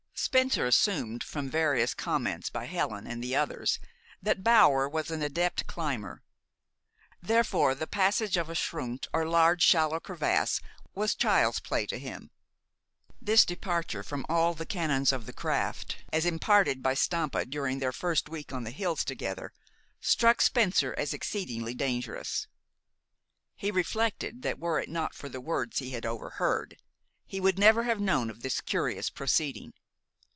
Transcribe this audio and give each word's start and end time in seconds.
Spencer 0.13 0.67
assumed, 0.67 1.23
from 1.23 1.49
various 1.49 1.95
comments 1.95 2.51
by 2.51 2.65
Helen 2.65 3.07
and 3.07 3.25
others, 3.33 3.79
that 4.21 4.43
Bower 4.43 4.87
was 4.87 5.09
an 5.09 5.23
adept 5.23 5.65
climber. 5.65 6.21
Therefore, 7.23 7.73
the 7.73 7.87
passage 7.87 8.37
of 8.37 8.47
a 8.47 8.53
schrund, 8.53 9.07
or 9.13 9.25
large, 9.25 9.63
shallow 9.63 9.99
crevasse 9.99 10.61
was 10.93 11.15
child's 11.15 11.59
play 11.59 11.87
to 11.87 11.97
him. 11.97 12.29
This 13.19 13.43
departure 13.45 14.03
from 14.03 14.27
all 14.29 14.53
the 14.53 14.65
canons 14.65 15.11
of 15.11 15.25
the 15.25 15.33
craft 15.33 15.97
as 16.13 16.23
imparted 16.23 16.83
by 16.83 16.93
Stampa 16.93 17.43
during 17.43 17.79
their 17.79 17.91
first 17.91 18.29
week 18.29 18.53
on 18.53 18.63
the 18.63 18.69
hills 18.71 19.03
together, 19.03 19.51
struck 19.99 20.39
Spencer 20.39 20.93
as 20.99 21.15
exceedingly 21.15 21.73
dangerous. 21.73 22.45
He 23.55 23.71
reflected 23.71 24.43
that 24.43 24.59
were 24.59 24.79
it 24.79 24.87
not 24.87 25.15
for 25.15 25.29
the 25.29 25.41
words 25.41 25.79
he 25.79 25.89
had 25.89 26.05
overheard, 26.05 26.77
he 27.25 27.41
would 27.41 27.57
never 27.57 27.83
have 27.83 27.99
known 27.99 28.29
of 28.29 28.41
this 28.41 28.61
curious 28.61 29.09
proceeding. 29.09 29.73